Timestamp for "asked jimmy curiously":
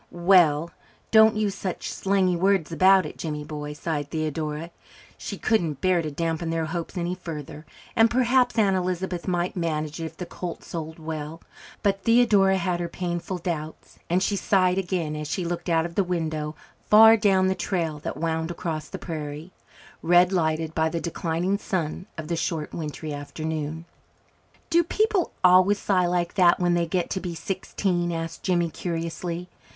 28.11-29.47